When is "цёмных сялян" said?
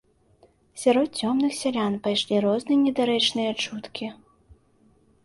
1.19-1.93